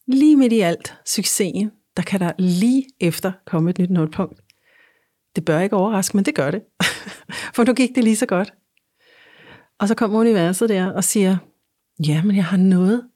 lige 0.06 0.36
midt 0.36 0.52
i 0.52 0.60
alt 0.60 0.94
succesen, 1.06 1.70
der 1.96 2.02
kan 2.02 2.20
der 2.20 2.32
lige 2.38 2.84
efter 3.00 3.32
komme 3.46 3.70
et 3.70 3.78
nyt 3.78 3.90
nulpunkt. 3.90 4.40
Det 5.36 5.44
bør 5.44 5.60
ikke 5.60 5.76
overraske, 5.76 6.16
men 6.16 6.24
det 6.24 6.34
gør 6.34 6.50
det. 6.50 6.62
For 7.54 7.64
nu 7.64 7.74
gik 7.74 7.94
det 7.94 8.04
lige 8.04 8.16
så 8.16 8.26
godt. 8.26 8.54
Og 9.80 9.88
så 9.88 9.94
kommer 9.94 10.20
universet 10.20 10.68
der 10.68 10.92
og 10.92 11.04
siger, 11.04 11.36
ja, 12.06 12.22
men 12.22 12.36
jeg 12.36 12.44
har 12.44 12.56
noget 12.56 13.08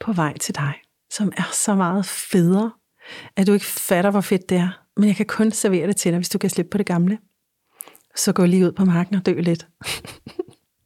på 0.00 0.12
vej 0.12 0.38
til 0.38 0.54
dig, 0.54 0.74
som 1.10 1.32
er 1.36 1.48
så 1.52 1.74
meget 1.74 2.06
federe, 2.06 2.70
at 3.36 3.46
du 3.46 3.52
ikke 3.52 3.66
fatter, 3.66 4.10
hvor 4.10 4.20
fedt 4.20 4.48
det 4.48 4.58
er. 4.58 4.82
Men 4.96 5.08
jeg 5.08 5.16
kan 5.16 5.26
kun 5.26 5.50
servere 5.50 5.86
det 5.86 5.96
til 5.96 6.12
dig, 6.12 6.18
hvis 6.18 6.28
du 6.28 6.38
kan 6.38 6.50
slippe 6.50 6.70
på 6.70 6.78
det 6.78 6.86
gamle. 6.86 7.18
Så 8.16 8.32
gå 8.32 8.44
lige 8.44 8.66
ud 8.66 8.72
på 8.72 8.84
marken 8.84 9.16
og 9.16 9.26
dø 9.26 9.40
lidt. 9.40 9.68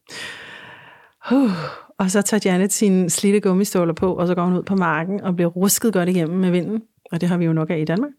uh, 1.32 1.50
og 1.98 2.10
så 2.10 2.22
tager 2.22 2.50
Janet 2.52 2.72
sine 2.72 3.10
slidte 3.10 3.40
gummiståler 3.40 3.94
på, 3.94 4.14
og 4.14 4.26
så 4.26 4.34
går 4.34 4.44
hun 4.44 4.54
ud 4.54 4.62
på 4.62 4.76
marken 4.76 5.20
og 5.20 5.36
bliver 5.36 5.50
rusket 5.50 5.92
godt 5.92 6.08
igennem 6.08 6.38
med 6.38 6.50
vinden. 6.50 6.82
Og 7.12 7.20
det 7.20 7.28
har 7.28 7.36
vi 7.36 7.44
jo 7.44 7.52
nok 7.52 7.70
af 7.70 7.78
i 7.78 7.84
Danmark. 7.84 8.10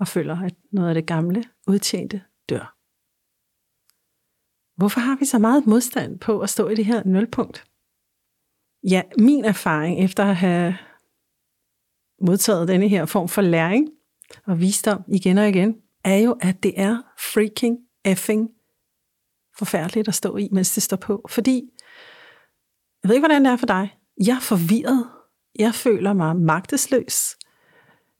Og 0.00 0.08
føler, 0.08 0.40
at 0.40 0.54
noget 0.72 0.88
af 0.88 0.94
det 0.94 1.06
gamle, 1.06 1.44
udtjente. 1.66 2.20
Hvorfor 4.76 5.00
har 5.00 5.16
vi 5.16 5.24
så 5.24 5.38
meget 5.38 5.66
modstand 5.66 6.18
på 6.18 6.40
at 6.40 6.50
stå 6.50 6.68
i 6.68 6.74
det 6.74 6.84
her 6.84 7.02
nulpunkt? 7.04 7.64
Ja, 8.90 9.02
min 9.18 9.44
erfaring 9.44 10.04
efter 10.04 10.24
at 10.24 10.36
have 10.36 10.76
modtaget 12.20 12.68
denne 12.68 12.88
her 12.88 13.06
form 13.06 13.28
for 13.28 13.42
læring 13.42 13.88
og 14.46 14.60
visdom 14.60 15.02
igen 15.08 15.38
og 15.38 15.48
igen, 15.48 15.76
er 16.04 16.16
jo, 16.16 16.36
at 16.40 16.62
det 16.62 16.80
er 16.80 17.02
freaking 17.18 17.78
effing 18.04 18.48
forfærdeligt 19.58 20.08
at 20.08 20.14
stå 20.14 20.36
i, 20.36 20.48
mens 20.52 20.74
det 20.74 20.82
står 20.82 20.96
på. 20.96 21.26
Fordi, 21.28 21.62
jeg 23.02 23.08
ved 23.08 23.14
ikke, 23.14 23.26
hvordan 23.26 23.44
det 23.44 23.52
er 23.52 23.56
for 23.56 23.66
dig. 23.66 23.98
Jeg 24.26 24.36
er 24.36 24.40
forvirret. 24.40 25.06
Jeg 25.58 25.74
føler 25.74 26.12
mig 26.12 26.36
magtesløs. 26.36 27.36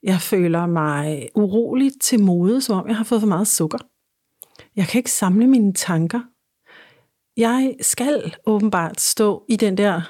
Jeg 0.02 0.20
føler 0.20 0.66
mig 0.66 1.28
urolig 1.34 1.92
til 2.00 2.20
mode, 2.20 2.60
som 2.60 2.78
om 2.78 2.88
jeg 2.88 2.96
har 2.96 3.04
fået 3.04 3.20
for 3.20 3.28
meget 3.28 3.48
sukker. 3.48 3.78
Jeg 4.76 4.86
kan 4.86 4.98
ikke 4.98 5.12
samle 5.12 5.46
mine 5.46 5.74
tanker. 5.74 6.20
Jeg 7.36 7.76
skal 7.80 8.34
åbenbart 8.46 9.00
stå 9.00 9.44
i 9.48 9.56
den 9.56 9.76
der 9.76 10.00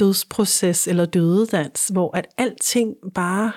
dødsproces 0.00 0.88
eller 0.88 1.04
dødedans, 1.04 1.88
hvor 1.88 2.16
at 2.16 2.26
alting 2.38 2.94
bare 3.14 3.52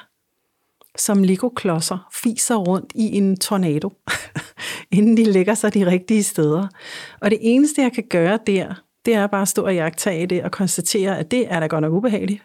som 0.98 1.24
legoklodser 1.24 2.10
fiser 2.24 2.56
rundt 2.56 2.92
i 2.96 3.18
en 3.18 3.38
tornado, 3.38 3.94
inden 4.98 5.18
de 5.18 5.24
lægger 5.24 5.54
sig 5.54 5.74
de 5.74 5.86
rigtige 5.86 6.24
steder. 6.24 6.68
Og 7.22 7.32
det 7.32 7.40
eneste, 7.42 7.82
jeg 7.82 7.92
kan 7.92 8.04
gøre 8.10 8.40
der, 8.48 8.74
det 9.06 9.14
er 9.14 9.28
bare 9.28 9.42
at 9.42 9.48
stå 9.48 9.66
og 9.66 9.76
jagtage 9.76 10.28
det 10.28 10.44
og 10.44 10.52
konstatere, 10.52 11.18
at 11.18 11.32
det 11.32 11.52
er 11.52 11.60
da 11.60 11.68
godt 11.68 11.82
nok 11.82 11.94
ubehageligt. 11.94 12.44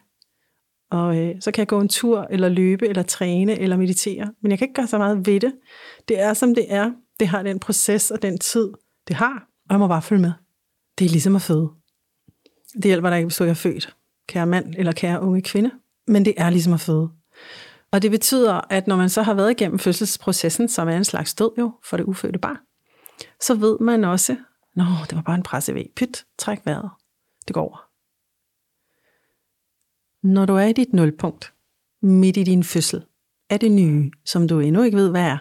Og 0.91 1.19
øh, 1.19 1.35
så 1.41 1.51
kan 1.51 1.61
jeg 1.61 1.69
gå 1.69 1.81
en 1.81 1.89
tur, 1.89 2.27
eller 2.31 2.49
løbe, 2.49 2.89
eller 2.89 3.03
træne, 3.03 3.59
eller 3.59 3.77
meditere. 3.77 4.33
Men 4.43 4.51
jeg 4.51 4.59
kan 4.59 4.69
ikke 4.69 4.75
gøre 4.75 4.87
så 4.87 4.99
meget 4.99 5.27
ved 5.27 5.41
det. 5.41 5.53
Det 6.09 6.21
er, 6.21 6.35
som 6.35 6.55
det 6.55 6.67
er. 6.69 6.91
Det 7.21 7.29
har 7.29 7.43
den 7.43 7.59
proces 7.59 8.11
og 8.11 8.23
den 8.23 8.39
tid, 8.39 8.69
det 9.09 9.17
har. 9.17 9.47
Og 9.69 9.71
jeg 9.71 9.79
må 9.79 9.89
bare 9.89 10.03
følge 10.03 10.23
med. 10.23 10.33
Det 11.01 11.07
er 11.07 11.11
ligesom 11.11 11.37
at 11.37 11.43
føde. 11.43 11.71
Det 12.75 12.85
hjælper 12.85 13.11
dig 13.11 13.19
ikke, 13.19 13.27
hvis 13.27 13.37
du 13.37 13.45
er 13.45 13.55
født, 13.55 13.97
kære 14.27 14.47
mand 14.47 14.75
eller 14.79 14.93
kære 14.93 15.21
unge 15.21 15.43
kvinde. 15.43 15.71
Men 16.07 16.25
det 16.25 16.35
er 16.37 16.51
ligesom 16.51 16.73
at 16.73 16.81
føde. 16.81 17.11
Og 17.91 18.03
det 18.03 18.11
betyder, 18.11 18.61
at 18.71 18.87
når 18.87 18.97
man 18.97 19.09
så 19.09 19.23
har 19.23 19.35
været 19.35 19.51
igennem 19.51 19.79
fødselsprocessen, 19.79 20.69
som 20.69 20.89
er 20.89 20.97
en 20.97 21.05
slags 21.05 21.35
død 21.35 21.51
jo 21.59 21.73
for 21.85 21.97
det 21.97 22.05
ufødte 22.05 22.39
barn, 22.39 22.57
så 23.41 23.55
ved 23.55 23.79
man 23.79 24.05
også, 24.05 24.37
Nå, 24.75 24.85
det 25.11 25.17
var 25.17 25.23
bare 25.23 25.35
en 25.35 25.43
pressevæg. 25.43 25.91
Pyt, 25.97 26.25
træk 26.39 26.61
vejret. 26.65 26.91
Det 27.49 27.55
går 27.55 27.63
over. 27.63 27.87
Når 30.23 30.47
du 30.47 30.55
er 30.55 30.65
i 30.65 30.73
dit 30.73 30.93
nulpunkt, 30.93 31.53
midt 32.03 32.37
i 32.37 32.43
din 32.43 32.65
fødsel, 32.65 33.05
af 33.51 33.61
det 33.61 33.73
nye, 33.73 34.11
som 34.25 34.49
du 34.49 34.61
endnu 34.61 34.83
ikke 34.83 34.97
ved, 34.97 35.11
hvad 35.11 35.23
er, 35.23 35.39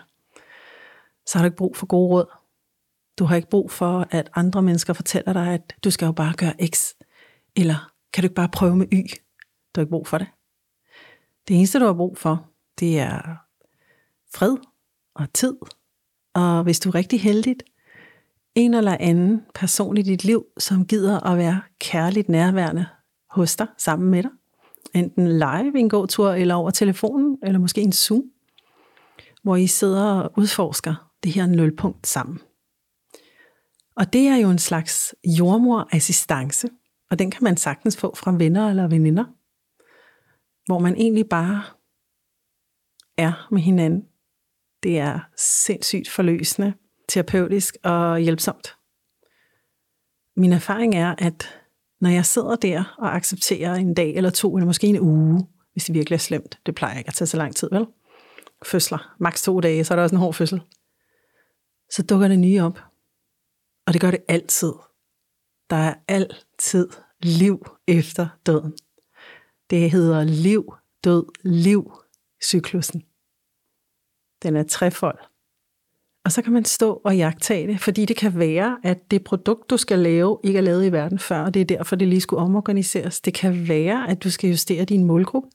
så 1.26 1.38
har 1.38 1.44
du 1.44 1.46
ikke 1.46 1.58
brug 1.58 1.78
for 1.78 1.86
gode 1.86 2.10
råd. 2.10 2.39
Du 3.20 3.26
har 3.26 3.36
ikke 3.36 3.50
brug 3.50 3.72
for, 3.72 4.08
at 4.12 4.30
andre 4.36 4.62
mennesker 4.62 4.94
fortæller 4.94 5.34
dig, 5.34 5.48
at 5.48 5.76
du 5.84 5.92
skal 5.92 6.06
jo 6.06 6.12
bare 6.12 6.34
gøre 6.38 6.54
X. 6.68 6.94
Eller 7.56 7.92
kan 8.14 8.22
du 8.22 8.26
ikke 8.26 8.36
bare 8.36 8.50
prøve 8.50 8.76
med 8.76 8.88
Y? 8.94 9.04
Du 9.76 9.80
har 9.80 9.82
ikke 9.82 9.90
brug 9.90 10.08
for 10.08 10.18
det. 10.18 10.28
Det 11.48 11.58
eneste, 11.58 11.80
du 11.80 11.86
har 11.86 11.94
brug 11.94 12.18
for, 12.18 12.50
det 12.80 13.00
er 13.00 13.22
fred 14.34 14.58
og 15.16 15.34
tid. 15.34 15.56
Og 16.34 16.64
hvis 16.64 16.80
du 16.80 16.90
er 16.90 16.96
rigtig 16.96 17.22
heldig, 17.22 17.56
en 18.56 18.74
eller 18.74 18.98
anden 19.00 19.42
person 19.56 19.98
i 19.98 20.02
dit 20.02 20.24
liv, 20.24 20.46
som 20.58 20.86
gider 20.86 21.20
at 21.20 21.38
være 21.38 21.62
kærligt 21.80 22.30
nærværende 22.30 22.86
hos 23.30 23.56
dig, 23.56 23.68
sammen 23.78 24.10
med 24.10 24.24
dig. 24.24 24.32
Enten 24.94 25.28
live 25.28 25.72
i 25.76 25.80
en 25.80 25.90
god 25.90 26.08
tur, 26.08 26.32
eller 26.32 26.56
over 26.56 26.72
telefonen, 26.72 27.38
eller 27.44 27.60
måske 27.60 27.82
en 27.82 27.92
Zoom. 27.92 28.24
hvor 29.44 29.56
I 29.56 29.68
sidder 29.68 30.12
og 30.12 30.32
udforsker 30.38 31.12
det 31.24 31.32
her 31.32 31.46
nulpunkt 31.46 32.08
sammen. 32.08 32.40
Og 34.00 34.14
det 34.14 34.28
er 34.28 34.36
jo 34.36 34.50
en 34.50 34.60
slags 34.60 35.16
jordmorassistance, 35.40 36.68
og 37.12 37.20
den 37.20 37.32
kan 37.32 37.44
man 37.44 37.58
sagtens 37.58 37.98
få 37.98 38.16
fra 38.16 38.32
venner 38.32 38.70
eller 38.70 38.88
veninder, 38.88 39.26
hvor 40.66 40.80
man 40.80 40.96
egentlig 40.96 41.30
bare 41.30 41.64
er 43.18 43.48
med 43.52 43.62
hinanden. 43.62 44.04
Det 44.84 45.00
er 45.00 45.20
sindssygt 45.38 46.10
forløsende, 46.10 46.74
terapeutisk 47.10 47.78
og 47.84 48.20
hjælpsomt. 48.20 48.76
Min 50.36 50.54
erfaring 50.54 50.96
er, 50.96 51.16
at 51.18 51.60
når 52.02 52.10
jeg 52.10 52.26
sidder 52.26 52.56
der 52.56 52.96
og 52.98 53.16
accepterer 53.16 53.76
en 53.76 53.94
dag 53.94 54.16
eller 54.16 54.30
to, 54.30 54.58
eller 54.58 54.66
måske 54.66 54.88
en 54.88 55.00
uge, 55.00 55.48
hvis 55.72 55.84
det 55.84 55.96
virkelig 55.96 56.16
er 56.16 56.20
slemt, 56.20 56.60
det 56.66 56.76
plejer 56.76 56.98
ikke 56.98 57.08
at 57.08 57.14
tage 57.14 57.28
så 57.28 57.38
lang 57.38 57.56
tid, 57.56 57.70
vel? 57.72 57.86
Fødsler, 58.66 59.16
maks 59.20 59.44
to 59.44 59.60
dage, 59.60 59.84
så 59.84 59.94
er 59.94 59.96
der 59.96 60.04
også 60.04 60.16
en 60.16 60.20
hård 60.20 60.34
fødsel. 60.34 60.62
Så 61.92 62.04
dukker 62.04 62.28
det 62.28 62.40
nye 62.40 62.62
op. 62.62 62.89
Og 63.90 63.94
det 63.94 64.02
gør 64.02 64.12
det 64.12 64.24
altid. 64.28 64.74
Der 65.70 65.76
er 65.76 65.94
altid 66.08 66.90
liv 67.24 67.66
efter 67.88 68.28
døden. 68.46 68.74
Det 69.70 69.92
hedder 69.92 70.24
liv, 70.24 70.74
død, 71.04 71.26
liv, 71.44 71.92
cyklusen. 72.44 73.04
Den 74.44 74.56
er 74.56 74.64
trefold. 74.64 75.20
Og 76.26 76.32
så 76.32 76.42
kan 76.42 76.54
man 76.54 76.66
stå 76.66 77.02
og 77.06 77.18
jagtage 77.18 77.68
det, 77.68 77.82
fordi 77.82 78.06
det 78.06 78.18
kan 78.18 78.40
være, 78.40 78.80
at 78.84 79.12
det 79.12 79.24
produkt, 79.24 79.70
du 79.70 79.78
skal 79.78 80.00
lave, 80.00 80.40
ikke 80.44 80.58
er 80.58 80.64
lavet 80.64 80.86
i 80.86 80.92
verden 80.92 81.20
før, 81.20 81.42
og 81.42 81.54
det 81.54 81.62
er 81.62 81.66
derfor, 81.66 81.96
det 81.96 82.08
lige 82.08 82.22
skulle 82.22 82.44
omorganiseres. 82.44 83.22
Det 83.22 83.34
kan 83.34 83.68
være, 83.68 84.10
at 84.10 84.24
du 84.24 84.32
skal 84.32 84.50
justere 84.50 84.86
din 84.86 85.04
målgruppe. 85.04 85.50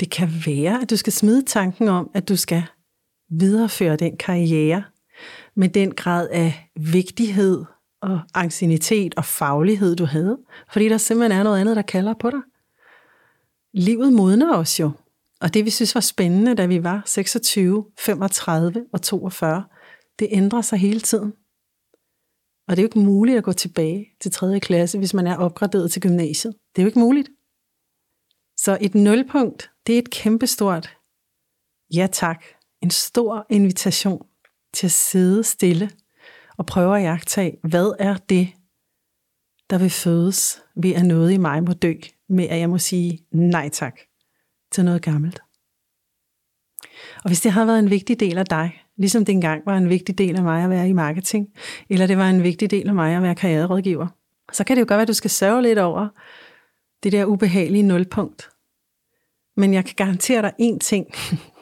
Det 0.00 0.10
kan 0.10 0.28
være, 0.46 0.82
at 0.82 0.90
du 0.90 0.96
skal 0.96 1.12
smide 1.12 1.44
tanken 1.44 1.88
om, 1.88 2.10
at 2.14 2.28
du 2.28 2.36
skal 2.36 2.62
videreføre 3.30 3.96
den 3.96 4.16
karriere 4.16 4.84
med 5.58 5.68
den 5.68 5.94
grad 5.94 6.28
af 6.28 6.70
vigtighed 6.76 7.64
og 8.00 8.20
angstinitet 8.34 9.14
og 9.16 9.24
faglighed, 9.24 9.96
du 9.96 10.04
havde. 10.04 10.38
Fordi 10.72 10.88
der 10.88 10.98
simpelthen 10.98 11.38
er 11.40 11.42
noget 11.42 11.60
andet, 11.60 11.76
der 11.76 11.82
kalder 11.82 12.14
på 12.20 12.30
dig. 12.30 12.40
Livet 13.74 14.12
modner 14.12 14.56
os 14.56 14.80
jo. 14.80 14.90
Og 15.40 15.54
det, 15.54 15.64
vi 15.64 15.70
synes 15.70 15.94
var 15.94 16.00
spændende, 16.00 16.54
da 16.54 16.66
vi 16.66 16.84
var 16.84 17.02
26, 17.06 17.84
35 17.98 18.86
og 18.92 19.02
42, 19.02 19.64
det 20.18 20.28
ændrer 20.30 20.60
sig 20.60 20.78
hele 20.78 21.00
tiden. 21.00 21.32
Og 22.68 22.76
det 22.76 22.78
er 22.78 22.82
jo 22.82 22.86
ikke 22.86 22.98
muligt 22.98 23.38
at 23.38 23.44
gå 23.44 23.52
tilbage 23.52 24.06
til 24.20 24.30
3. 24.30 24.60
klasse, 24.60 24.98
hvis 24.98 25.14
man 25.14 25.26
er 25.26 25.36
opgraderet 25.36 25.90
til 25.90 26.02
gymnasiet. 26.02 26.54
Det 26.76 26.82
er 26.82 26.84
jo 26.84 26.88
ikke 26.88 26.98
muligt. 26.98 27.28
Så 28.56 28.78
et 28.80 28.94
nulpunkt, 28.94 29.70
det 29.86 29.94
er 29.94 29.98
et 29.98 30.10
kæmpestort 30.10 30.96
ja 31.94 32.08
tak. 32.12 32.44
En 32.82 32.90
stor 32.90 33.46
invitation 33.50 34.26
til 34.72 34.86
at 34.86 34.92
sidde 34.92 35.44
stille 35.44 35.90
og 36.56 36.66
prøve 36.66 36.96
at 36.96 37.02
jagtage, 37.02 37.58
hvad 37.62 37.96
er 37.98 38.16
det, 38.16 38.48
der 39.70 39.78
vil 39.78 39.90
fødes 39.90 40.62
ved 40.76 40.92
at 40.92 41.04
noget 41.04 41.32
i 41.32 41.36
mig 41.36 41.64
må 41.64 41.72
dø, 41.72 41.94
med 42.28 42.44
at 42.44 42.58
jeg 42.58 42.70
må 42.70 42.78
sige 42.78 43.18
nej 43.30 43.68
tak 43.68 44.00
til 44.70 44.84
noget 44.84 45.02
gammelt. 45.02 45.40
Og 47.24 47.30
hvis 47.30 47.40
det 47.40 47.52
har 47.52 47.64
været 47.64 47.78
en 47.78 47.90
vigtig 47.90 48.20
del 48.20 48.38
af 48.38 48.46
dig, 48.46 48.82
ligesom 48.96 49.24
det 49.24 49.32
engang 49.32 49.66
var 49.66 49.76
en 49.76 49.88
vigtig 49.88 50.18
del 50.18 50.36
af 50.36 50.42
mig 50.42 50.64
at 50.64 50.70
være 50.70 50.88
i 50.88 50.92
marketing, 50.92 51.48
eller 51.90 52.06
det 52.06 52.18
var 52.18 52.30
en 52.30 52.42
vigtig 52.42 52.70
del 52.70 52.88
af 52.88 52.94
mig 52.94 53.16
at 53.16 53.22
være 53.22 53.34
karriererådgiver, 53.34 54.06
så 54.52 54.64
kan 54.64 54.76
det 54.76 54.80
jo 54.80 54.86
godt 54.88 54.96
være, 54.96 55.02
at 55.02 55.08
du 55.08 55.12
skal 55.12 55.30
sørge 55.30 55.62
lidt 55.62 55.78
over 55.78 56.08
det 57.02 57.12
der 57.12 57.24
ubehagelige 57.24 57.82
nulpunkt. 57.82 58.50
Men 59.56 59.74
jeg 59.74 59.84
kan 59.84 59.94
garantere 59.96 60.42
dig 60.42 60.52
én 60.60 60.78
ting. 60.78 61.06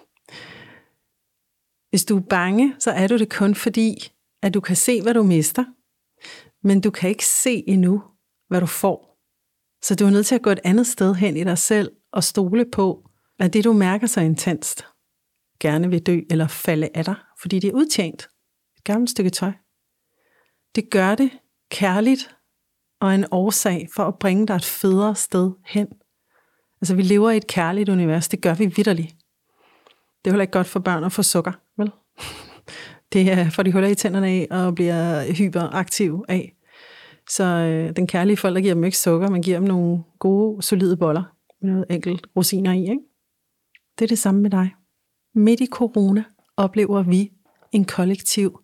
Hvis 1.97 2.05
du 2.05 2.17
er 2.17 2.23
bange, 2.31 2.75
så 2.79 2.91
er 2.91 3.07
du 3.07 3.19
det 3.19 3.31
kun 3.31 3.55
fordi, 3.55 4.12
at 4.43 4.55
du 4.55 4.61
kan 4.61 4.76
se, 4.76 5.03
hvad 5.03 5.15
du 5.15 5.23
mister, 5.23 5.65
men 6.67 6.81
du 6.81 6.91
kan 6.91 7.09
ikke 7.09 7.26
se 7.26 7.65
endnu, 7.67 8.03
hvad 8.49 8.61
du 8.61 8.67
får. 8.67 9.19
Så 9.83 9.95
du 9.95 10.07
er 10.07 10.11
nødt 10.11 10.26
til 10.26 10.35
at 10.35 10.43
gå 10.43 10.50
et 10.50 10.61
andet 10.65 10.87
sted 10.87 11.15
hen 11.15 11.37
i 11.37 11.45
dig 11.45 11.59
selv 11.59 11.93
og 12.12 12.25
stole 12.25 12.71
på, 12.73 13.11
at 13.38 13.53
det, 13.53 13.65
du 13.65 13.73
mærker 13.73 14.07
så 14.07 14.21
intenst, 14.21 14.87
gerne 15.61 15.91
vil 15.91 16.03
dø 16.03 16.21
eller 16.31 16.49
falde 16.49 16.88
af 16.95 17.05
dig, 17.05 17.15
fordi 17.41 17.59
det 17.59 17.69
er 17.69 17.75
udtjent. 17.75 18.29
Et 18.76 18.85
gammelt 18.85 19.11
stykke 19.11 19.31
tøj. 19.31 19.53
Det 20.75 20.91
gør 20.91 21.15
det 21.15 21.31
kærligt 21.71 22.37
og 23.00 23.15
en 23.15 23.25
årsag 23.31 23.88
for 23.95 24.05
at 24.05 24.19
bringe 24.19 24.47
dig 24.47 24.55
et 24.55 24.65
federe 24.65 25.15
sted 25.15 25.53
hen. 25.67 25.88
Altså, 26.81 26.95
vi 26.95 27.03
lever 27.03 27.31
i 27.31 27.37
et 27.37 27.47
kærligt 27.47 27.88
univers. 27.88 28.29
Det 28.29 28.43
gør 28.43 28.55
vi 28.55 28.67
vidderligt. 28.67 29.17
Det 30.26 30.30
er 30.30 30.35
heller 30.35 30.42
ikke 30.42 30.52
godt 30.52 30.66
for 30.66 30.80
børn 30.80 31.04
at 31.04 31.12
få 31.12 31.23
sukker, 31.23 31.52
vel? 31.76 31.90
Det 33.12 33.33
er, 33.33 33.50
for 33.50 33.62
de 33.62 33.73
huller 33.73 33.88
i 33.88 33.95
tænderne 33.95 34.26
af 34.26 34.47
og 34.50 34.75
bliver 34.75 35.33
hyperaktiv 35.33 36.25
af. 36.28 36.56
Så 37.30 37.45
øh, 37.45 37.97
den 37.97 38.06
kærlige 38.06 38.37
folk, 38.37 38.54
der 38.54 38.61
giver 38.61 38.75
dem 38.75 38.85
ikke 38.85 38.99
sukker, 38.99 39.30
man 39.30 39.42
giver 39.42 39.59
dem 39.59 39.68
nogle 39.68 40.02
gode, 40.18 40.62
solide 40.62 40.97
boller 40.97 41.23
med 41.62 41.71
noget 41.71 41.87
enkelt 41.90 42.26
rosiner 42.37 42.73
i. 42.73 42.80
Ikke? 42.80 42.99
Det 43.99 44.04
er 44.04 44.09
det 44.09 44.18
samme 44.18 44.40
med 44.40 44.50
dig. 44.50 44.75
Midt 45.35 45.61
i 45.61 45.66
corona 45.66 46.25
oplever 46.56 47.02
vi 47.02 47.33
en 47.73 47.85
kollektiv 47.85 48.61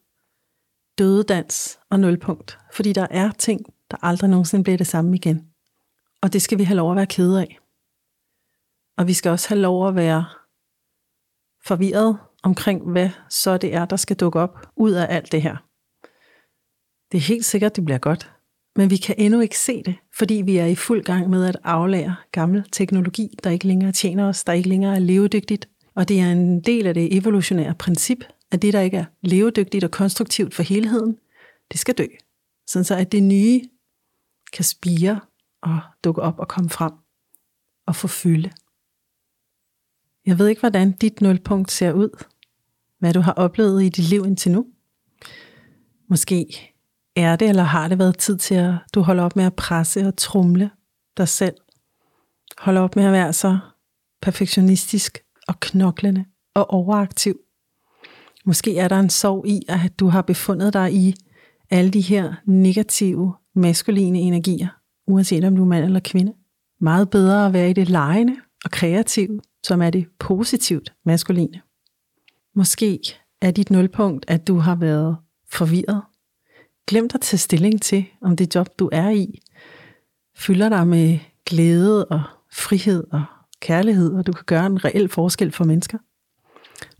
dødedans 0.98 1.78
og 1.90 2.00
nulpunkt, 2.00 2.58
fordi 2.72 2.92
der 2.92 3.06
er 3.10 3.30
ting, 3.30 3.60
der 3.90 3.96
aldrig 4.02 4.30
nogensinde 4.30 4.64
bliver 4.64 4.76
det 4.76 4.86
samme 4.86 5.16
igen. 5.16 5.46
Og 6.22 6.32
det 6.32 6.42
skal 6.42 6.58
vi 6.58 6.64
have 6.64 6.76
lov 6.76 6.90
at 6.90 6.96
være 6.96 7.06
kede 7.06 7.40
af. 7.40 7.58
Og 8.96 9.06
vi 9.06 9.12
skal 9.12 9.30
også 9.30 9.48
have 9.48 9.60
lov 9.60 9.88
at 9.88 9.94
være 9.94 10.24
forvirret 11.66 12.18
omkring, 12.42 12.90
hvad 12.90 13.10
så 13.30 13.58
det 13.58 13.74
er, 13.74 13.84
der 13.84 13.96
skal 13.96 14.16
dukke 14.16 14.40
op 14.40 14.66
ud 14.76 14.90
af 14.92 15.06
alt 15.08 15.32
det 15.32 15.42
her. 15.42 15.56
Det 17.12 17.18
er 17.18 17.22
helt 17.22 17.44
sikkert, 17.44 17.76
det 17.76 17.84
bliver 17.84 17.98
godt. 17.98 18.32
Men 18.76 18.90
vi 18.90 18.96
kan 18.96 19.14
endnu 19.18 19.40
ikke 19.40 19.58
se 19.58 19.82
det, 19.82 19.94
fordi 20.18 20.34
vi 20.34 20.56
er 20.56 20.66
i 20.66 20.74
fuld 20.74 21.04
gang 21.04 21.30
med 21.30 21.46
at 21.46 21.56
aflære 21.64 22.16
gammel 22.32 22.64
teknologi, 22.72 23.34
der 23.44 23.50
ikke 23.50 23.66
længere 23.66 23.92
tjener 23.92 24.28
os, 24.28 24.44
der 24.44 24.52
ikke 24.52 24.68
længere 24.68 24.94
er 24.94 24.98
levedygtigt. 24.98 25.68
Og 25.94 26.08
det 26.08 26.20
er 26.20 26.32
en 26.32 26.60
del 26.60 26.86
af 26.86 26.94
det 26.94 27.16
evolutionære 27.16 27.74
princip, 27.74 28.24
at 28.52 28.62
det, 28.62 28.72
der 28.72 28.80
ikke 28.80 28.96
er 28.96 29.04
levedygtigt 29.22 29.84
og 29.84 29.90
konstruktivt 29.90 30.54
for 30.54 30.62
helheden, 30.62 31.18
det 31.72 31.80
skal 31.80 31.94
dø. 31.94 32.06
Sådan 32.66 32.84
så 32.84 32.94
at 32.96 33.12
det 33.12 33.22
nye 33.22 33.60
kan 34.52 34.64
spire 34.64 35.20
og 35.62 35.80
dukke 36.04 36.22
op 36.22 36.38
og 36.38 36.48
komme 36.48 36.70
frem 36.70 36.92
og 37.86 37.96
få 37.96 38.08
fylde. 38.08 38.50
Jeg 40.26 40.38
ved 40.38 40.48
ikke, 40.48 40.60
hvordan 40.60 40.92
dit 40.92 41.20
nulpunkt 41.20 41.70
ser 41.70 41.92
ud, 41.92 42.24
hvad 42.98 43.12
du 43.12 43.20
har 43.20 43.32
oplevet 43.32 43.82
i 43.82 43.88
dit 43.88 44.08
liv 44.08 44.24
indtil 44.26 44.52
nu. 44.52 44.66
Måske 46.08 46.72
er 47.16 47.36
det, 47.36 47.48
eller 47.48 47.62
har 47.62 47.88
det 47.88 47.98
været 47.98 48.18
tid 48.18 48.36
til, 48.36 48.54
at 48.54 48.74
du 48.94 49.00
holder 49.00 49.24
op 49.24 49.36
med 49.36 49.44
at 49.44 49.54
presse 49.54 50.06
og 50.06 50.16
trumle 50.16 50.70
dig 51.16 51.28
selv? 51.28 51.54
Holder 52.58 52.80
op 52.80 52.96
med 52.96 53.04
at 53.04 53.12
være 53.12 53.32
så 53.32 53.58
perfektionistisk 54.22 55.18
og 55.48 55.60
knoklende 55.60 56.24
og 56.54 56.70
overaktiv. 56.70 57.34
Måske 58.44 58.78
er 58.78 58.88
der 58.88 58.98
en 58.98 59.10
sorg 59.10 59.46
i, 59.46 59.60
at 59.68 60.00
du 60.00 60.08
har 60.08 60.22
befundet 60.22 60.72
dig 60.72 60.94
i 60.94 61.14
alle 61.70 61.90
de 61.90 62.00
her 62.00 62.34
negative, 62.44 63.34
maskuline 63.54 64.18
energier, 64.18 64.68
uanset 65.06 65.44
om 65.44 65.56
du 65.56 65.62
er 65.62 65.66
mand 65.66 65.84
eller 65.84 66.00
kvinde. 66.00 66.32
Meget 66.80 67.10
bedre 67.10 67.46
at 67.46 67.52
være 67.52 67.70
i 67.70 67.72
det 67.72 67.88
lejende 67.88 68.36
og 68.64 68.70
kreative, 68.70 69.40
som 69.64 69.82
er 69.82 69.90
det 69.90 70.06
positivt 70.18 70.92
maskuline. 71.04 71.60
Måske 72.54 73.00
er 73.40 73.50
dit 73.50 73.70
nulpunkt, 73.70 74.24
at 74.28 74.48
du 74.48 74.56
har 74.56 74.74
været 74.74 75.16
forvirret 75.50 76.02
Glem 76.86 77.08
at 77.14 77.20
tage 77.20 77.38
stilling 77.38 77.82
til, 77.82 78.04
om 78.22 78.36
det 78.36 78.54
job, 78.54 78.68
du 78.78 78.88
er 78.92 79.10
i, 79.10 79.40
fylder 80.36 80.68
dig 80.68 80.86
med 80.86 81.18
glæde 81.46 82.04
og 82.04 82.22
frihed 82.52 83.04
og 83.12 83.24
kærlighed, 83.60 84.12
og 84.12 84.26
du 84.26 84.32
kan 84.32 84.44
gøre 84.46 84.66
en 84.66 84.84
reel 84.84 85.08
forskel 85.08 85.52
for 85.52 85.64
mennesker. 85.64 85.98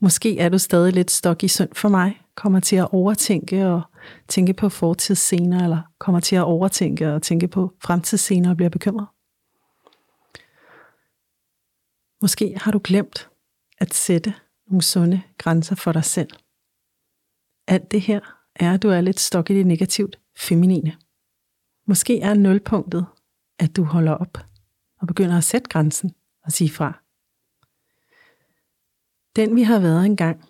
Måske 0.00 0.38
er 0.38 0.48
du 0.48 0.58
stadig 0.58 0.92
lidt 0.92 1.10
stok 1.10 1.42
i 1.42 1.48
synd 1.48 1.68
for 1.72 1.88
mig, 1.88 2.20
kommer 2.34 2.60
til 2.60 2.76
at 2.76 2.92
overtænke 2.92 3.66
og 3.66 3.82
tænke 4.28 4.52
på 4.52 4.68
fortidsscener, 4.68 5.64
eller 5.64 5.82
kommer 5.98 6.20
til 6.20 6.36
at 6.36 6.44
overtænke 6.44 7.12
og 7.12 7.22
tænke 7.22 7.48
på 7.48 7.72
fremtidsscener 7.82 8.50
og 8.50 8.56
bliver 8.56 8.70
bekymret. 8.70 9.06
Måske 12.22 12.54
har 12.56 12.70
du 12.70 12.80
glemt 12.84 13.30
at 13.78 13.94
sætte 13.94 14.34
nogle 14.66 14.82
sunde 14.82 15.22
grænser 15.38 15.74
for 15.74 15.92
dig 15.92 16.04
selv. 16.04 16.30
Alt 17.66 17.90
det 17.90 18.00
her 18.00 18.20
er, 18.54 18.74
at 18.74 18.82
du 18.82 18.88
er 18.88 19.00
lidt 19.00 19.20
stok 19.20 19.50
i 19.50 19.54
det 19.54 19.66
negativt 19.66 20.20
feminine. 20.36 20.96
Måske 21.86 22.20
er 22.20 22.34
nulpunktet, 22.34 23.06
at 23.58 23.76
du 23.76 23.84
holder 23.84 24.12
op 24.12 24.38
og 25.00 25.06
begynder 25.06 25.38
at 25.38 25.44
sætte 25.44 25.68
grænsen 25.68 26.14
og 26.44 26.52
sige 26.52 26.70
fra. 26.70 27.02
Den 29.36 29.56
vi 29.56 29.62
har 29.62 29.80
været 29.80 30.06
engang, 30.06 30.44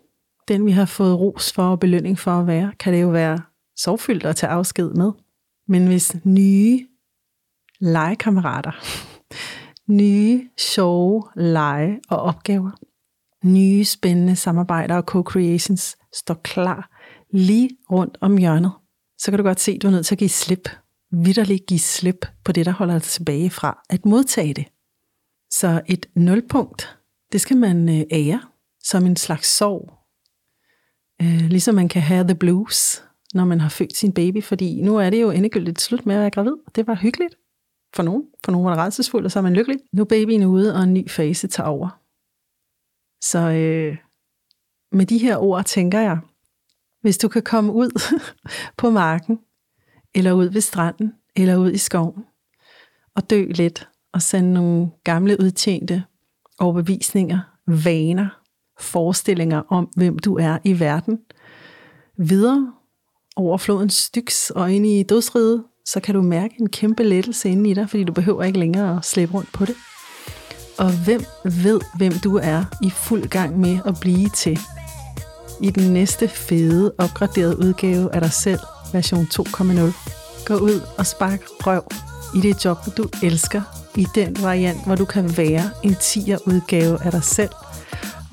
den 0.49 0.67
vi 0.67 0.71
har 0.71 0.87
fået 0.87 1.19
ros 1.19 1.53
for 1.53 1.71
og 1.71 1.81
belønning 1.81 2.19
for 2.19 2.31
at 2.31 2.47
være, 2.47 2.73
kan 2.79 2.93
det 2.93 3.03
jo 3.03 3.09
være 3.09 3.41
sorgfyldt 3.77 4.27
at 4.27 4.37
tage 4.37 4.51
afsked 4.51 4.91
med. 4.91 5.13
Men 5.69 5.87
hvis 5.87 6.17
nye 6.25 6.89
legekammerater, 7.81 8.73
nye 9.89 10.49
sjove 10.59 11.23
lege 11.37 12.01
og 12.09 12.19
opgaver 12.19 12.71
nye 13.45 13.85
spændende 13.85 14.37
samarbejder 14.37 14.97
og 14.97 15.05
co-creations 15.11 16.09
står 16.13 16.35
klar 16.35 16.91
lige 17.31 17.71
rundt 17.91 18.19
om 18.21 18.37
hjørnet, 18.37 18.73
så 19.19 19.31
kan 19.31 19.39
du 19.39 19.45
godt 19.45 19.61
se, 19.61 19.73
at 19.73 19.83
du 19.83 19.87
er 19.87 19.91
nødt 19.91 20.07
til 20.07 20.15
at 20.15 20.19
give 20.19 20.31
slip. 20.31 20.69
Vitterligt 21.11 21.67
give 21.67 21.81
slip 21.81 22.27
på 22.45 22.53
det, 22.53 22.67
der 22.67 22.73
holder 22.73 22.95
dig 22.95 23.03
tilbage 23.03 23.51
fra 23.51 23.83
at 23.91 24.07
modtage 24.07 24.55
det. 24.55 24.65
Så 25.51 25.81
et 25.87 26.07
nulpunkt, 26.15 26.99
det 27.33 27.41
skal 27.41 27.57
man 27.57 27.89
øh, 27.89 28.05
ære 28.11 28.41
som 28.85 29.07
en 29.07 29.17
slags 29.17 29.57
sorg. 29.57 29.93
Øh, 31.23 31.49
ligesom 31.51 31.75
man 31.75 31.89
kan 31.89 32.03
have 32.03 32.25
the 32.25 32.35
blues, 32.35 33.05
når 33.35 33.45
man 33.45 33.61
har 33.61 33.69
født 33.69 33.97
sin 33.97 34.13
baby, 34.13 34.43
fordi 34.43 34.83
nu 34.83 34.97
er 34.97 35.11
det 35.11 35.23
jo 35.23 35.31
endegyldigt 35.31 35.81
slut 35.81 36.07
med 36.07 36.15
at 36.15 36.21
være 36.21 36.31
gravid. 36.31 36.57
Det 36.75 36.87
var 36.87 36.95
hyggeligt 36.95 37.35
for 37.95 38.03
nogen. 38.03 38.25
For 38.45 38.53
nogen 38.53 38.65
var 38.65 38.71
det 38.71 38.79
rædselsfuldt, 38.79 39.25
og 39.25 39.33
så 39.33 39.39
er 39.39 39.43
man 39.43 39.53
lykkelig. 39.53 39.81
Nu 39.93 40.03
er 40.03 40.07
babyen 40.07 40.45
ude, 40.45 40.75
og 40.75 40.83
en 40.83 40.95
ny 40.95 41.11
fase 41.11 41.49
tager 41.49 41.69
over. 41.69 41.99
Så 43.21 43.39
øh, 43.39 43.97
med 44.93 45.07
de 45.07 45.19
her 45.19 45.37
ord 45.37 45.65
tænker 45.65 46.01
jeg, 46.01 46.19
hvis 47.01 47.19
du 47.19 47.29
kan 47.29 47.43
komme 47.43 47.73
ud 47.73 48.19
på 48.79 48.91
marken, 48.91 49.39
eller 50.15 50.33
ud 50.33 50.47
ved 50.47 50.61
stranden, 50.61 51.13
eller 51.37 51.57
ud 51.57 51.73
i 51.73 51.79
skoven, 51.79 52.25
og 53.15 53.31
dø 53.31 53.45
lidt, 53.45 53.89
og 54.13 54.23
sende 54.23 54.53
nogle 54.53 54.91
gamle 55.05 55.41
udtjente 55.41 56.05
overbevisninger, 56.59 57.41
vaner, 57.67 58.41
forestillinger 58.81 59.63
om, 59.69 59.85
hvem 59.97 60.19
du 60.19 60.37
er 60.37 60.59
i 60.65 60.81
verden, 60.81 61.19
videre 62.17 62.73
over 63.37 63.59
flodens 63.59 63.95
styks 63.95 64.51
og 64.51 64.73
ind 64.73 64.87
i 64.87 65.03
dødsriget, 65.03 65.65
så 65.87 66.01
kan 66.01 66.15
du 66.15 66.23
mærke 66.23 66.55
en 66.61 66.69
kæmpe 66.69 67.03
lettelse 67.03 67.49
inde 67.49 67.71
i 67.71 67.75
dig, 67.75 67.91
fordi 67.91 68.05
du 68.05 68.13
behøver 68.13 68.43
ikke 68.43 68.59
længere 68.59 68.97
at 68.97 69.05
slæbe 69.05 69.35
rundt 69.35 69.53
på 69.53 69.65
det. 69.65 69.75
Og 70.79 70.93
hvem 71.05 71.25
ved, 71.45 71.81
hvem 71.97 72.13
du 72.13 72.37
er 72.37 72.65
i 72.83 72.91
fuld 72.91 73.29
gang 73.29 73.61
med 73.61 73.79
at 73.87 73.95
blive 74.01 74.29
til 74.29 74.59
i 75.61 75.71
den 75.71 75.93
næste 75.93 76.29
fede, 76.29 76.95
opgraderede 76.99 77.59
udgave 77.59 78.15
af 78.15 78.21
dig 78.21 78.33
selv, 78.33 78.61
version 78.93 79.25
2.0. 79.25 80.45
Gå 80.47 80.55
ud 80.55 80.81
og 80.99 81.07
spark 81.07 81.41
røv 81.67 81.85
i 82.35 82.41
det 82.41 82.65
job, 82.65 82.79
du 82.97 83.09
elsker, 83.23 83.63
i 83.97 84.07
den 84.15 84.37
variant, 84.43 84.87
hvor 84.87 84.95
du 84.95 85.05
kan 85.05 85.37
være 85.37 85.71
en 85.83 85.93
10'er 85.93 86.39
udgave 86.47 87.05
af 87.05 87.11
dig 87.11 87.25
selv, 87.25 87.51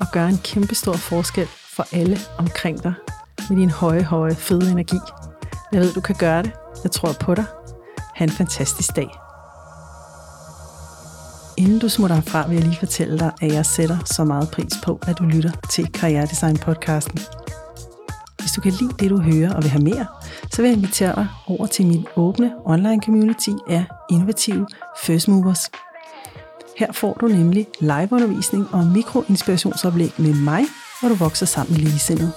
og 0.00 0.06
gøre 0.12 0.28
en 0.28 0.38
kæmpe 0.44 0.74
stor 0.74 0.92
forskel 0.92 1.46
for 1.76 1.86
alle 1.92 2.18
omkring 2.38 2.82
dig 2.82 2.94
med 3.50 3.56
din 3.56 3.70
høje, 3.70 4.02
høje, 4.02 4.34
fede 4.34 4.70
energi. 4.70 4.98
Jeg 5.72 5.80
ved, 5.80 5.92
du 5.92 6.00
kan 6.00 6.16
gøre 6.18 6.42
det. 6.42 6.52
Jeg 6.84 6.92
tror 6.92 7.12
på 7.20 7.34
dig. 7.34 7.44
Ha' 8.14 8.24
en 8.24 8.30
fantastisk 8.30 8.96
dag. 8.96 9.08
Inden 11.56 11.78
du 11.78 11.88
smutter 11.88 12.16
herfra, 12.16 12.48
vil 12.48 12.54
jeg 12.54 12.64
lige 12.64 12.78
fortælle 12.78 13.18
dig, 13.18 13.32
at 13.40 13.52
jeg 13.52 13.66
sætter 13.66 13.98
så 14.04 14.24
meget 14.24 14.50
pris 14.50 14.72
på, 14.84 15.00
at 15.06 15.18
du 15.18 15.24
lytter 15.24 15.52
til 15.70 15.92
Karrieredesign 15.92 16.56
podcasten. 16.56 17.18
Hvis 18.38 18.52
du 18.52 18.60
kan 18.60 18.72
lide 18.72 18.92
det, 18.98 19.10
du 19.10 19.20
hører 19.20 19.54
og 19.54 19.62
vil 19.62 19.70
have 19.70 19.84
mere, 19.84 20.06
så 20.52 20.62
vil 20.62 20.68
jeg 20.68 20.76
invitere 20.76 21.14
dig 21.14 21.28
over 21.46 21.66
til 21.66 21.86
min 21.86 22.06
åbne 22.16 22.52
online 22.64 23.02
community 23.02 23.50
af 23.68 23.84
innovative 24.10 24.66
first 25.04 25.28
movers. 25.28 25.70
Her 26.76 26.92
får 26.92 27.12
du 27.20 27.26
nemlig 27.26 27.66
liveundervisning 27.80 28.74
og 28.74 28.86
mikroinspirationsoplæg 28.86 30.12
med 30.16 30.34
mig, 30.34 30.64
hvor 31.00 31.08
du 31.08 31.14
vokser 31.14 31.46
sammen 31.46 31.72
med 31.72 31.80
ligesindede. 31.80 32.32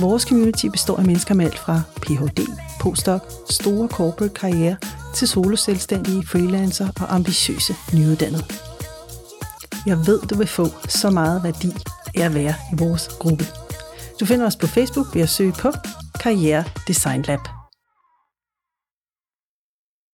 Vores 0.00 0.22
community 0.22 0.66
består 0.66 0.96
af 0.96 1.04
mennesker 1.04 1.34
med 1.34 1.44
alt 1.44 1.58
fra 1.58 1.82
Ph.D., 2.02 2.46
postdoc, 2.80 3.20
store 3.50 3.88
corporate 3.88 4.34
karriere 4.34 4.76
til 5.14 5.28
soloselvstændige, 5.28 6.26
freelancer 6.26 6.88
og 7.00 7.14
ambitiøse 7.14 7.74
nyuddannede. 7.92 8.44
Jeg 9.86 10.06
ved, 10.06 10.20
du 10.20 10.34
vil 10.34 10.46
få 10.46 10.66
så 10.88 11.10
meget 11.10 11.44
værdi 11.44 11.72
af 12.14 12.24
at 12.24 12.34
være 12.34 12.54
i 12.72 12.76
vores 12.76 13.08
gruppe. 13.18 13.44
Du 14.20 14.26
finder 14.26 14.46
os 14.46 14.56
på 14.56 14.66
Facebook 14.66 15.14
ved 15.14 15.22
at 15.22 15.28
søge 15.28 15.52
på 15.52 15.72
Karriere 16.20 16.64
Design 16.88 17.22
Lab. 17.22 17.63